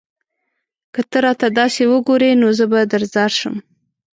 که 0.93 1.01
ته 1.11 1.17
راته 1.23 1.47
داسې 1.59 1.81
وگورې؛ 1.91 2.29
نو 2.41 2.47
زه 2.57 2.65
به 2.71 2.79
درځار 2.93 3.31
شم 3.39 3.55